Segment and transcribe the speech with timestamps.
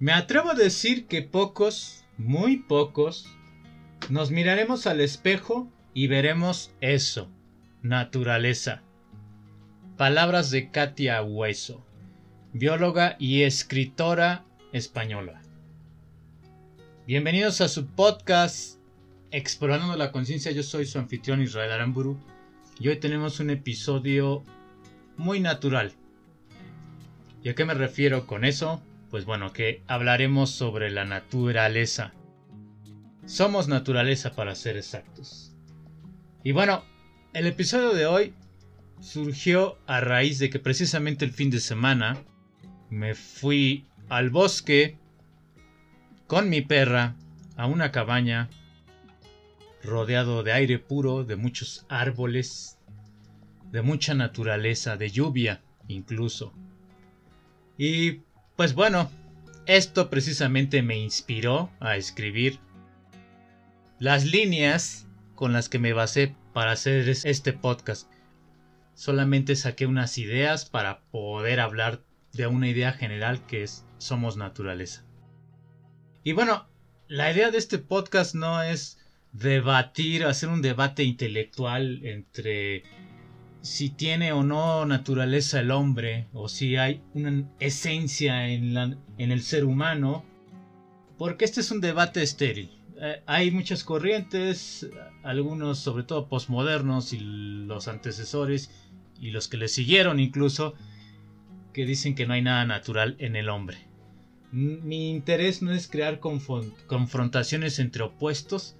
[0.00, 3.26] Me atrevo a decir que pocos, muy pocos,
[4.08, 7.30] nos miraremos al espejo y veremos eso,
[7.82, 8.82] naturaleza.
[9.98, 11.84] Palabras de Katia Hueso,
[12.54, 15.42] bióloga y escritora española.
[17.06, 18.78] Bienvenidos a su podcast
[19.32, 20.50] Explorando la Conciencia.
[20.50, 22.18] Yo soy su anfitrión Israel Aramburu
[22.78, 24.44] y hoy tenemos un episodio
[25.18, 25.92] muy natural.
[27.44, 28.82] ¿Y a qué me refiero con eso?
[29.10, 32.12] Pues bueno, que hablaremos sobre la naturaleza.
[33.26, 35.52] Somos naturaleza para ser exactos.
[36.44, 36.84] Y bueno,
[37.32, 38.34] el episodio de hoy
[39.00, 42.22] surgió a raíz de que precisamente el fin de semana
[42.88, 44.96] me fui al bosque
[46.28, 47.16] con mi perra
[47.56, 48.48] a una cabaña
[49.82, 52.78] rodeado de aire puro, de muchos árboles,
[53.72, 56.52] de mucha naturaleza, de lluvia incluso.
[57.76, 58.20] Y
[58.60, 59.10] pues bueno,
[59.64, 62.58] esto precisamente me inspiró a escribir
[63.98, 68.12] las líneas con las que me basé para hacer este podcast.
[68.92, 72.02] Solamente saqué unas ideas para poder hablar
[72.34, 75.06] de una idea general que es somos naturaleza.
[76.22, 76.68] Y bueno,
[77.08, 78.98] la idea de este podcast no es
[79.32, 82.82] debatir, hacer un debate intelectual entre
[83.62, 89.64] si tiene o no naturaleza el hombre o si hay una esencia en, el ser
[89.64, 90.24] humano,
[91.18, 92.70] porque este es un debate estéril.
[93.00, 94.88] Eh, hay muchas corrientes,
[95.22, 98.70] algunos sobre todo postmodernos y los antecesores
[99.18, 100.74] y los que le siguieron incluso,
[101.72, 103.78] que dicen que no hay nada natural en el hombre.
[104.52, 108.76] Mi interés no es crear confrontaciones entre opuestos,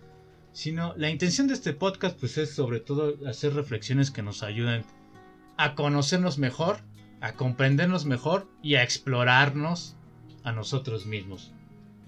[0.52, 4.84] sino la intención de este podcast pues es sobre todo hacer reflexiones que nos ayuden
[5.56, 6.80] a conocernos mejor,
[7.20, 9.96] a comprendernos mejor y a explorarnos
[10.42, 11.52] a nosotros mismos.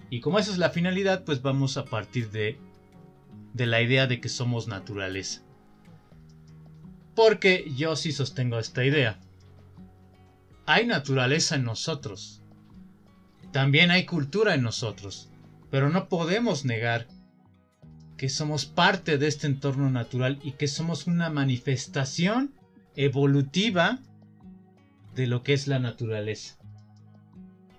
[0.09, 2.59] Y como esa es la finalidad, pues vamos a partir de,
[3.53, 5.41] de la idea de que somos naturaleza.
[7.15, 9.19] Porque yo sí sostengo esta idea.
[10.65, 12.41] Hay naturaleza en nosotros.
[13.51, 15.29] También hay cultura en nosotros.
[15.69, 17.07] Pero no podemos negar
[18.17, 22.53] que somos parte de este entorno natural y que somos una manifestación
[22.95, 23.99] evolutiva
[25.15, 26.57] de lo que es la naturaleza.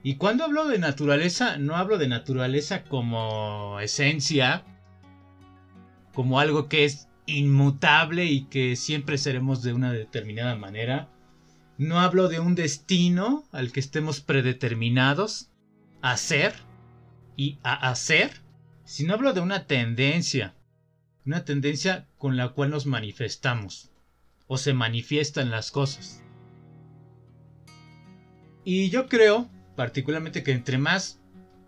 [0.03, 4.65] Y cuando hablo de naturaleza, no hablo de naturaleza como esencia,
[6.13, 11.09] como algo que es inmutable y que siempre seremos de una determinada manera.
[11.79, 15.51] No hablo de un destino al que estemos predeterminados
[16.03, 16.55] a ser
[17.37, 18.43] y a hacer,
[18.85, 20.55] sino hablo de una tendencia,
[21.25, 23.91] una tendencia con la cual nos manifestamos
[24.47, 26.23] o se manifiestan las cosas.
[28.65, 31.21] Y yo creo, particularmente, que entre más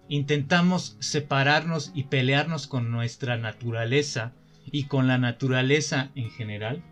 [0.08, 4.32] intentamos separarnos y pelearnos con nuestra naturaleza
[4.64, 6.82] y con la naturaleza en general,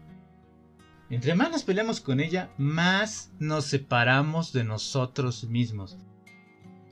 [1.10, 5.98] entre más nos peleamos con ella, más nos separamos de nosotros mismos.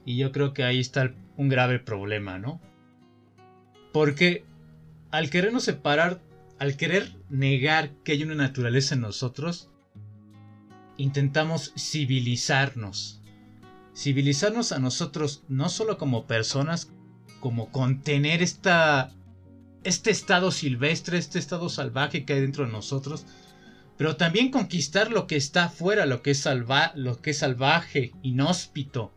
[0.04, 2.60] Y yo creo que ahí está un grave problema, ¿no?
[3.92, 4.44] Porque
[5.10, 6.20] al querernos separar,
[6.58, 9.69] al querer negar que hay una naturaleza en nosotros,
[10.97, 13.20] intentamos civilizarnos.
[13.94, 16.91] Civilizarnos a nosotros no solo como personas,
[17.41, 19.12] como contener esta,
[19.84, 23.27] este estado silvestre, este estado salvaje que hay dentro de nosotros,
[23.98, 28.12] pero también conquistar lo que está afuera, lo que es, salva, lo que es salvaje,
[28.22, 29.12] inhóspito,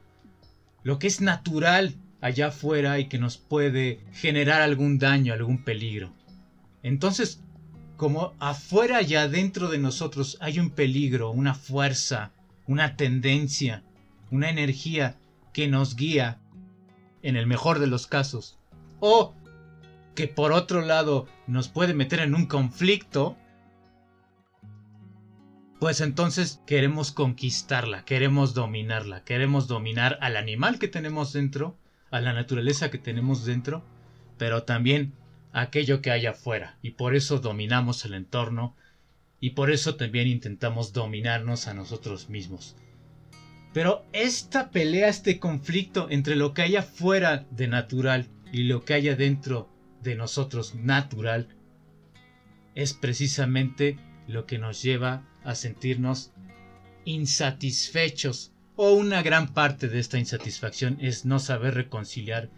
[0.84, 6.14] lo que es natural, allá afuera y que nos puede generar algún daño, algún peligro.
[6.84, 7.42] Entonces,
[7.98, 12.32] como afuera y adentro de nosotros hay un peligro, una fuerza,
[12.68, 13.84] una tendencia,
[14.32, 15.18] una energía
[15.54, 16.40] que nos guía,
[17.22, 18.60] en el mejor de los casos,
[19.00, 19.34] o
[20.14, 23.36] que por otro lado nos puede meter en un conflicto,
[25.80, 31.78] pues entonces queremos conquistarla, queremos dominarla, queremos dominar al animal que tenemos dentro
[32.16, 33.84] a la naturaleza que tenemos dentro,
[34.38, 35.12] pero también
[35.52, 36.78] aquello que hay afuera.
[36.82, 38.74] Y por eso dominamos el entorno
[39.42, 42.78] y por eso también intentamos dominarnos a nosotros mismos.
[43.74, 48.94] Pero esta pelea, este conflicto entre lo que hay afuera de natural y lo que
[48.94, 49.70] hay adentro
[50.02, 51.50] de nosotros natural,
[52.76, 56.32] es precisamente lo que nos lleva a sentirnos
[57.04, 62.50] insatisfechos o una gran parte de esta insatisfacción es no saber reconciliar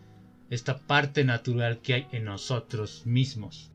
[0.49, 3.71] esta parte natural que hay en nosotros mismos.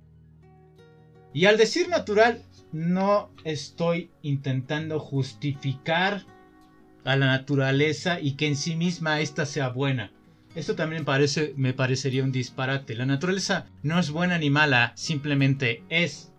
[1.35, 2.43] Y al decir natural,
[2.73, 6.25] no estoy intentando justificar
[7.05, 10.12] a la naturaleza y que en sí misma ésta sea buena.
[10.55, 12.94] esto también parece, me parecería un disparate.
[12.94, 16.31] La naturaleza no es buena ni mala, simplemente es.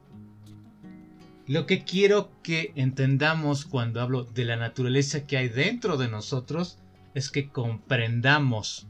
[1.45, 6.79] Lo que quiero que entendamos cuando hablo de la naturaleza que hay dentro de nosotros
[7.13, 8.87] es que comprendamos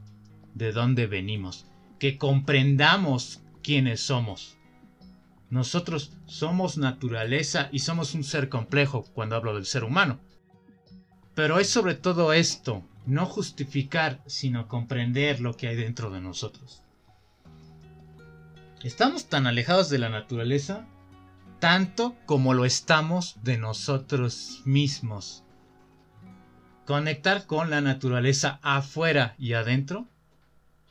[0.54, 1.66] de dónde venimos,
[1.98, 4.56] que comprendamos quiénes somos.
[5.50, 10.20] Nosotros somos naturaleza y somos un ser complejo cuando hablo del ser humano.
[11.34, 16.82] Pero es sobre todo esto, no justificar, sino comprender lo que hay dentro de nosotros.
[18.84, 20.86] Estamos tan alejados de la naturaleza,
[21.64, 25.44] tanto como lo estamos de nosotros mismos.
[26.84, 30.06] Conectar con la naturaleza afuera y adentro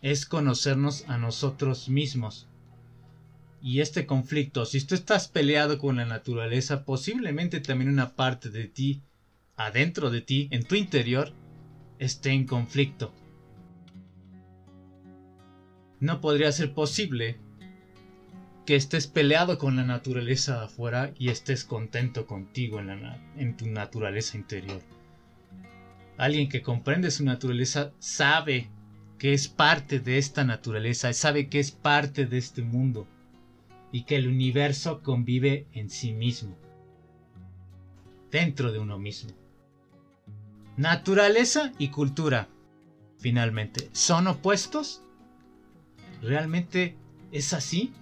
[0.01, 2.47] es conocernos a nosotros mismos.
[3.61, 8.65] Y este conflicto, si tú estás peleado con la naturaleza, posiblemente también una parte de
[8.65, 9.03] ti,
[9.55, 11.33] adentro de ti, en tu interior,
[11.99, 13.13] esté en conflicto.
[15.99, 17.37] No podría ser posible
[18.65, 22.89] que estés peleado con la naturaleza afuera y estés contento contigo en,
[23.37, 24.81] en tu naturaleza interior.
[26.17, 28.69] Alguien que comprende su naturaleza sabe
[29.17, 33.07] que es parte de esta naturaleza, sabe que es parte de este mundo
[33.91, 36.55] y que el universo convive en sí mismo,
[38.31, 39.31] dentro de uno mismo.
[40.77, 42.47] Naturaleza y cultura,
[43.17, 45.03] finalmente, ¿son opuestos?
[46.21, 46.95] ¿Realmente
[47.31, 47.93] es así?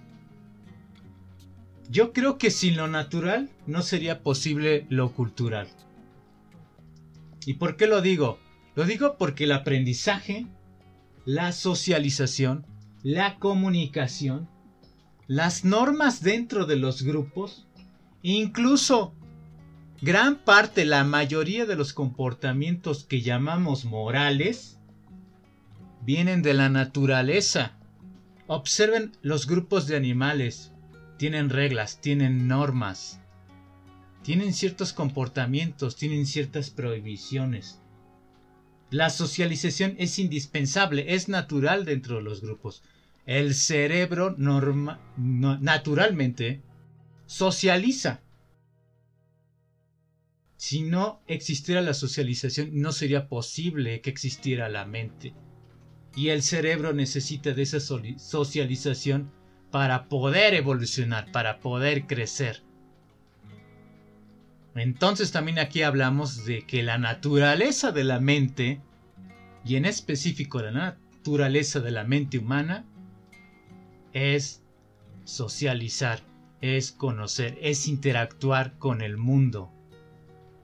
[1.92, 5.68] Yo creo que sin lo natural no sería posible lo cultural.
[7.44, 8.38] ¿Y por qué lo digo?
[8.74, 10.46] Lo digo porque el aprendizaje,
[11.26, 12.64] la socialización,
[13.02, 14.48] la comunicación,
[15.26, 17.68] las normas dentro de los grupos,
[18.22, 19.12] incluso
[20.00, 24.78] gran parte, la mayoría de los comportamientos que llamamos morales,
[26.00, 27.76] vienen de la naturaleza.
[28.46, 30.71] Observen los grupos de animales.
[31.22, 33.20] Tienen reglas, tienen normas
[34.24, 37.80] tienen ciertos comportamientos, tienen ciertas prohibiciones.
[38.90, 42.82] La socialización es indispensable, es natural dentro de los grupos.
[43.24, 44.34] El cerebro
[45.16, 46.60] naturalmente
[47.26, 48.24] socializa.
[50.56, 55.34] Si no existiera la socialización, no sería posible que existiera la mente.
[56.16, 59.30] Y el cerebro necesita de esa socialización
[59.72, 62.62] para poder evolucionar, para poder crecer.
[64.76, 68.80] Entonces también aquí hablamos de que la naturaleza de la mente,
[69.64, 72.84] y en específico la naturaleza de la mente humana,
[74.12, 74.62] es
[75.24, 76.20] socializar,
[76.60, 79.72] es conocer, es interactuar con el mundo.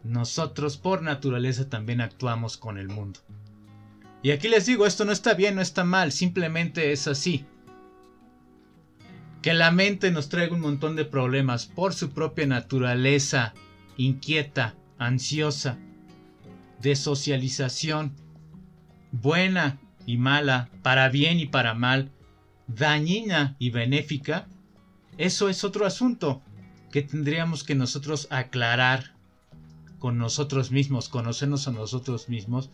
[0.04, 3.20] Nosotros por naturaleza también actuamos con el mundo.
[4.22, 7.46] Y aquí les digo, esto no está bien, no está mal, simplemente es así.
[9.42, 13.54] Que la mente nos traiga un montón de problemas por su propia naturaleza
[13.96, 15.78] inquieta, ansiosa,
[16.80, 18.14] de socialización,
[19.12, 22.10] buena y mala, para bien y para mal,
[22.66, 24.48] dañina y benéfica,
[25.16, 26.42] eso es otro asunto
[26.92, 29.14] que tendríamos que nosotros aclarar
[29.98, 32.70] con nosotros mismos, conocernos a nosotros mismos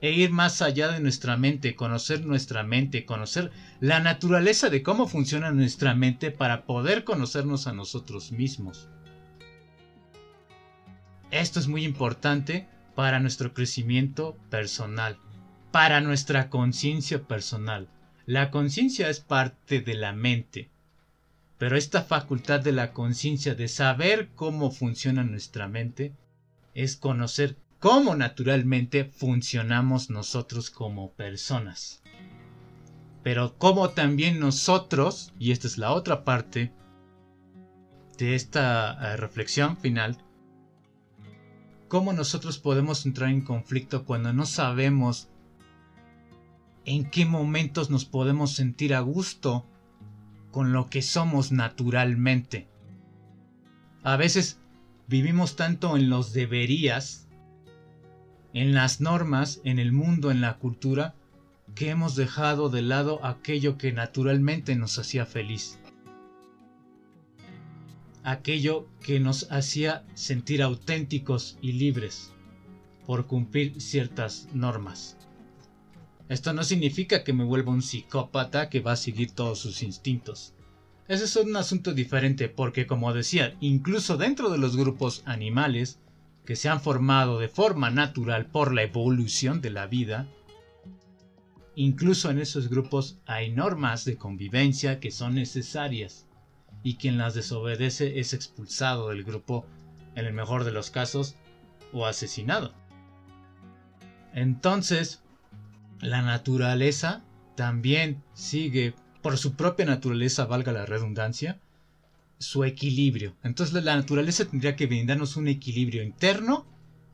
[0.00, 5.06] e ir más allá de nuestra mente, conocer nuestra mente, conocer la naturaleza de cómo
[5.06, 8.88] funciona nuestra mente para poder conocernos a nosotros mismos.
[11.30, 15.18] Esto es muy importante para nuestro crecimiento personal,
[15.70, 17.88] para nuestra conciencia personal.
[18.26, 20.70] La conciencia es parte de la mente,
[21.58, 26.14] pero esta facultad de la conciencia de saber cómo funciona nuestra mente
[26.74, 32.02] es conocer cómo naturalmente funcionamos nosotros como personas.
[33.22, 36.72] Pero cómo también nosotros, y esta es la otra parte
[38.18, 40.18] de esta eh, reflexión final,
[41.88, 45.30] cómo nosotros podemos entrar en conflicto cuando no sabemos
[46.84, 49.66] en qué momentos nos podemos sentir a gusto
[50.50, 52.68] con lo que somos naturalmente.
[54.02, 54.60] A veces
[55.08, 57.29] vivimos tanto en los deberías,
[58.54, 61.14] en las normas, en el mundo, en la cultura,
[61.74, 65.80] que hemos dejado de lado aquello que naturalmente nos hacía feliz
[68.22, 72.32] aquello que nos hacía sentir auténticos y libres
[73.06, 75.16] por cumplir ciertas normas.
[76.28, 80.54] Esto no significa que me vuelva un psicópata que va a seguir todos sus instintos.
[81.08, 85.98] Ese es un asunto diferente porque, como decía, incluso dentro de los grupos animales
[86.44, 90.26] que se han formado de forma natural por la evolución de la vida,
[91.74, 96.26] incluso en esos grupos hay normas de convivencia que son necesarias
[96.82, 99.66] y quien las desobedece es expulsado del grupo
[100.14, 101.36] en el mejor de los casos
[101.92, 102.74] o asesinado.
[104.32, 105.22] Entonces,
[106.00, 107.22] la naturaleza
[107.56, 111.60] también sigue, por su propia naturaleza, valga la redundancia,
[112.40, 113.36] su equilibrio.
[113.44, 116.66] Entonces la naturaleza tendría que brindarnos un equilibrio interno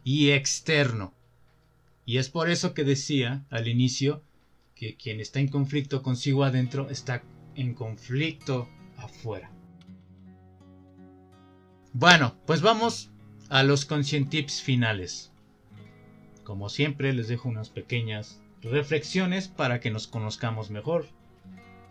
[0.04, 1.12] y externo.
[2.06, 4.22] Y es por eso que decía al inicio
[4.76, 7.24] que quien está en conflicto consigo adentro está
[7.56, 9.50] en conflicto afuera.
[11.92, 13.10] Bueno, pues vamos
[13.48, 15.32] a los conscientips finales.
[16.44, 21.08] Como siempre les dejo unas pequeñas reflexiones para que nos conozcamos mejor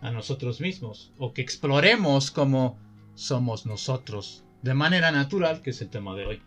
[0.00, 2.78] a nosotros mismos o que exploremos cómo
[3.16, 6.42] somos nosotros de manera natural, que es el tema de hoy.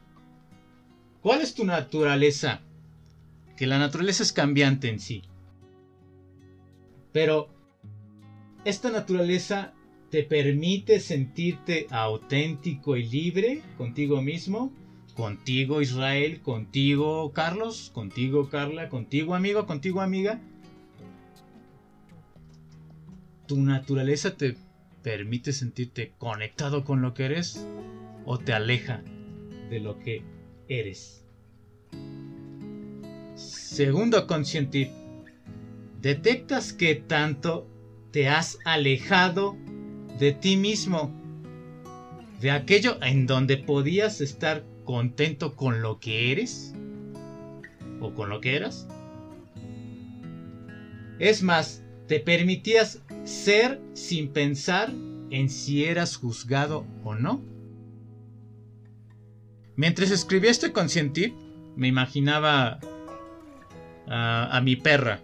[1.21, 2.61] ¿Cuál es tu naturaleza?
[3.57, 5.23] Que la naturaleza es cambiante en sí.
[7.11, 7.49] Pero
[8.63, 9.73] esta naturaleza
[10.11, 14.71] te permite sentirte auténtico y libre contigo mismo,
[15.15, 20.39] contigo Israel, contigo Carlos, contigo Carla, contigo amigo, contigo amiga.
[23.47, 24.55] Tu naturaleza te
[25.03, 27.65] permite sentirte conectado con lo que eres
[28.25, 29.03] o te aleja
[29.69, 30.23] de lo que
[30.67, 31.25] eres.
[33.35, 34.91] Segundo consciente,
[36.01, 37.67] detectas que tanto
[38.11, 39.55] te has alejado
[40.19, 41.13] de ti mismo,
[42.41, 46.73] de aquello en donde podías estar contento con lo que eres
[48.01, 48.87] o con lo que eras.
[51.19, 54.91] Es más, te permitías ser sin pensar
[55.29, 57.41] en si eras juzgado o no.
[59.75, 61.33] Mientras escribía este consciente,
[61.75, 62.79] me imaginaba
[64.07, 65.21] a, a mi perra,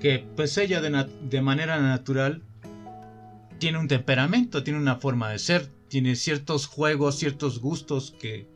[0.00, 2.42] que pues ella de, de manera natural
[3.58, 8.48] tiene un temperamento, tiene una forma de ser, tiene ciertos juegos, ciertos gustos que,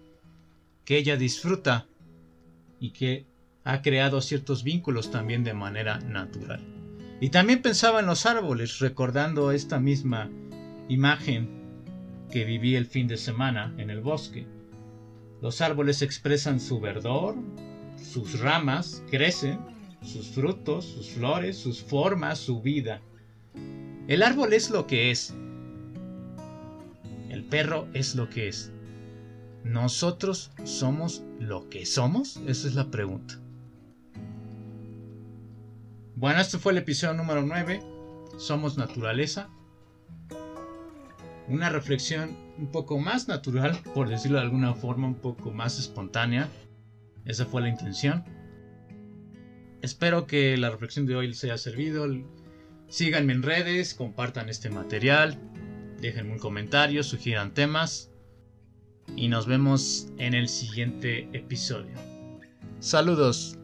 [0.85, 1.87] que ella disfruta
[2.81, 3.27] y que
[3.63, 6.76] ha creado ciertos vínculos también de manera natural.
[7.21, 10.31] Y también pensaba en los árboles, recordando esta misma
[10.89, 11.49] imagen
[12.31, 14.47] que viví el fin de semana en el bosque.
[15.41, 17.35] Los árboles expresan su verdor,
[17.97, 19.59] sus ramas crecen,
[20.03, 23.01] sus frutos, sus flores, sus formas, su vida.
[24.09, 25.35] El árbol es lo que es.
[27.31, 28.73] El perro es lo que es.
[29.65, 32.37] ¿Nosotros somos lo que somos?
[32.47, 33.41] Esa es la pregunta.
[36.17, 37.83] Bueno, este fue el episodio número 9.
[38.39, 39.51] Somos naturaleza.
[41.47, 46.49] Una reflexión un poco más natural, por decirlo de alguna forma, un poco más espontánea.
[47.27, 48.25] Esa fue la intención.
[49.83, 52.07] Espero que la reflexión de hoy les haya servido.
[52.89, 55.39] Síganme en redes, compartan este material,
[56.01, 58.11] déjenme un comentario, sugieran temas
[59.17, 61.93] y nos vemos en el siguiente episodio.
[62.81, 63.59] Saludos.